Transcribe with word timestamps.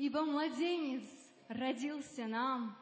Ибо 0.00 0.22
младенец 0.22 1.02
родился 1.48 2.26
нам, 2.26 2.74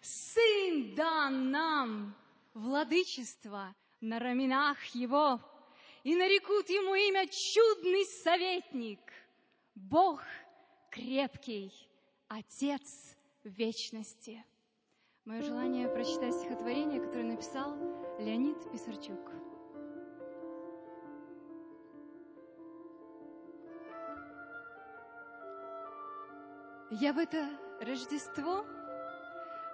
Сын 0.00 0.96
дан 0.96 1.52
нам, 1.52 2.16
владычество 2.52 3.72
на 4.00 4.18
раменах 4.18 4.84
его, 4.86 5.38
И 6.02 6.16
нарекут 6.16 6.68
ему 6.68 6.96
имя 6.96 7.28
чудный 7.28 8.04
советник, 8.24 8.98
Бог 9.76 10.20
крепкий, 10.90 11.72
Отец 12.26 13.16
вечности. 13.44 14.44
Мое 15.24 15.42
желание 15.42 15.88
прочитать 15.88 16.34
стихотворение, 16.34 17.00
которое 17.00 17.36
написал 17.36 17.76
Леонид 18.18 18.58
Писарчук. 18.72 19.30
Я 26.90 27.14
в 27.14 27.18
это 27.18 27.48
Рождество 27.80 28.66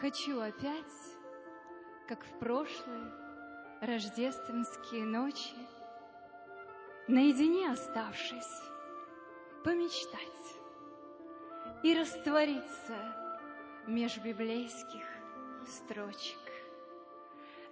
хочу 0.00 0.40
опять, 0.40 0.84
как 2.08 2.24
в 2.24 2.38
прошлые 2.38 3.12
рождественские 3.80 5.04
ночи, 5.04 5.56
наедине 7.08 7.72
оставшись, 7.72 8.62
помечтать 9.64 10.20
и 11.82 11.92
раствориться 11.98 12.96
меж 13.88 14.18
библейских 14.18 15.04
строчек. 15.66 16.38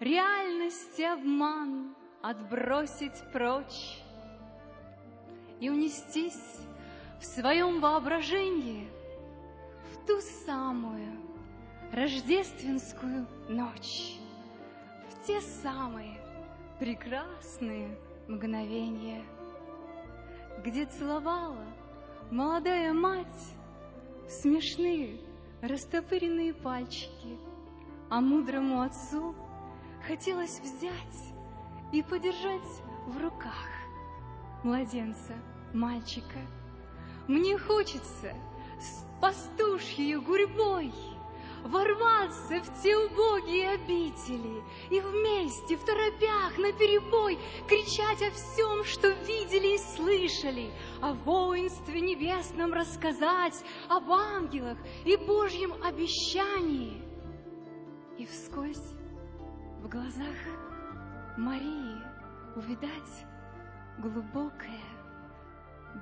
Реальность 0.01 0.99
и 0.99 1.05
обман 1.05 1.95
отбросить 2.21 3.23
прочь 3.33 4.03
и 5.61 5.71
унестись 5.71 6.59
в 7.21 7.25
своем 7.25 7.81
воображении– 7.81 8.91
ту 10.11 10.21
самую 10.45 11.21
рождественскую 11.93 13.29
ночь, 13.49 14.19
в 15.09 15.25
те 15.25 15.41
самые 15.41 16.21
прекрасные 16.81 17.97
мгновения, 18.27 19.23
где 20.65 20.87
целовала 20.87 21.65
молодая 22.33 22.93
мать 22.93 23.55
смешные 24.29 25.21
растопыренные 25.63 26.55
пальчики, 26.55 27.39
а 28.09 28.21
мудрому 28.21 28.83
отцу 28.83 29.37
хотелось 30.05 30.59
взять 30.59 31.35
и 31.93 32.03
подержать 32.03 32.83
в 33.07 33.17
руках 33.17 33.69
младенца, 34.65 35.35
мальчика. 35.73 36.41
Мне 37.29 37.57
хочется 37.57 38.35
пастушьей 39.21 40.17
гурьбой 40.17 40.93
ворваться 41.65 42.61
в 42.61 42.83
те 42.83 42.97
убогие 42.97 43.71
обители 43.71 44.63
и 44.89 45.01
вместе, 45.01 45.77
в 45.77 45.85
торопях, 45.85 46.57
на 46.59 46.73
перебой 46.73 47.39
кричать 47.69 48.23
о 48.23 48.31
всем, 48.31 48.85
что 48.85 49.09
видели 49.11 49.75
и 49.75 49.79
слышали, 49.79 50.71
о 51.03 51.13
воинстве 51.13 52.01
небесном 52.01 52.73
рассказать, 52.73 53.63
об 53.89 54.11
ангелах 54.11 54.79
и 55.05 55.17
Божьем 55.17 55.75
обещании. 55.83 57.03
И 58.19 58.27
вскользь 58.27 58.97
в 59.83 59.89
глазах 59.89 60.37
Марии 61.37 62.03
увидать 62.57 63.27
глубокое, 63.99 64.81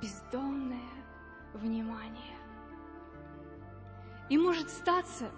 бездонное 0.00 0.80
внимание. 1.54 2.38
И 4.28 4.36
может 4.36 4.70
статься, 4.70 5.30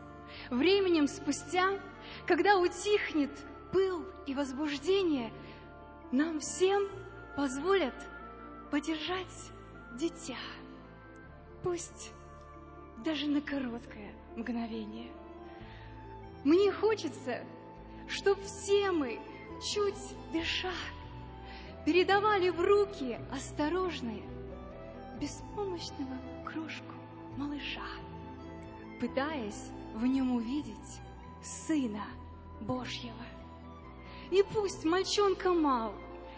временем 0.50 1.06
спустя, 1.06 1.78
когда 2.26 2.58
утихнет 2.58 3.30
пыл 3.72 4.04
и 4.26 4.34
возбуждение, 4.34 5.32
нам 6.12 6.40
всем 6.40 6.88
позволят 7.36 7.94
подержать 8.70 9.52
дитя, 9.96 10.38
пусть 11.62 12.12
даже 13.04 13.26
на 13.26 13.40
короткое 13.40 14.12
мгновение. 14.36 15.10
Мне 16.44 16.72
хочется, 16.72 17.44
чтобы 18.08 18.42
все 18.42 18.90
мы, 18.90 19.20
чуть 19.72 19.94
дыша, 20.32 20.72
передавали 21.84 22.50
в 22.50 22.60
руки 22.60 23.18
осторожные, 23.32 24.22
беспомощного 25.20 26.16
крошку 26.44 26.94
малыша 27.36 27.82
пытаясь 29.00 29.70
в 29.94 30.04
нем 30.04 30.36
увидеть 30.36 31.00
Сына 31.42 32.04
Божьего. 32.60 33.24
И 34.30 34.44
пусть 34.54 34.84
мальчонка 34.84 35.52
мал, 35.52 35.92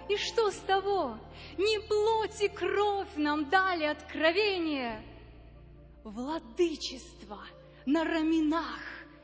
и 0.09 0.17
что 0.17 0.51
с 0.51 0.57
того? 0.59 1.19
Не 1.59 1.81
плоть 1.81 2.41
и 2.41 2.49
кровь 2.49 3.15
нам 3.17 3.51
дали 3.51 3.85
откровение, 3.85 5.03
Владычество 6.05 7.39
на 7.87 8.05
раменах 8.05 8.81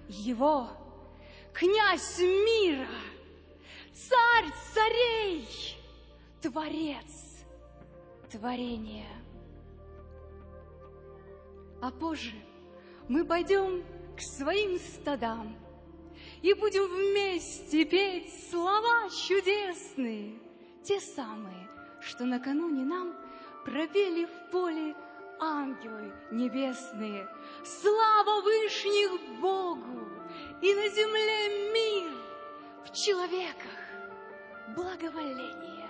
его, 0.09 0.69
Князь 1.53 2.19
мира, 2.20 2.87
царь 3.93 4.53
царей, 4.72 5.49
Творец 6.41 7.28
творения. 8.31 9.09
А 11.81 11.91
позже 11.91 12.34
мы 13.08 13.24
пойдем 13.24 13.82
к 14.16 14.20
своим 14.20 14.78
стадам 14.78 15.56
и 16.42 16.52
будем 16.54 16.86
вместе 16.86 17.84
петь 17.84 18.50
слова 18.50 19.08
чудесные, 19.08 20.38
те 20.82 21.00
самые, 21.00 21.69
что 22.00 22.24
накануне 22.24 22.84
нам 22.84 23.14
пропели 23.64 24.26
в 24.26 24.50
поле 24.50 24.94
ангелы 25.41 26.12
небесные. 26.30 27.28
Слава 27.64 28.42
Вышних 28.42 29.40
Богу! 29.40 30.08
И 30.60 30.75
на 30.75 30.88
земле 30.88 31.72
мир, 31.72 32.12
в 32.84 32.92
человеках 32.92 33.78
благоволение. 34.76 35.88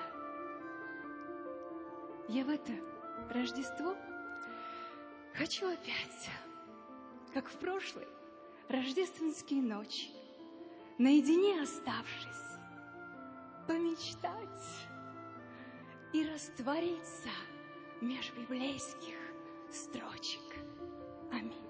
Я 2.29 2.45
в 2.45 2.51
это 2.51 2.73
Рождество 3.31 3.97
хочу 5.35 5.67
опять 5.67 6.31
как 7.33 7.49
в 7.49 7.59
прошлой 7.59 8.07
рождественские 8.69 9.63
ночи, 9.63 10.09
наедине 10.99 11.63
оставшись, 11.63 12.27
помечтать 13.67 14.89
и 16.13 16.27
раствориться 16.27 17.29
меж 18.01 18.33
библейских 18.33 19.17
строчек. 19.71 20.41
Аминь. 21.33 21.68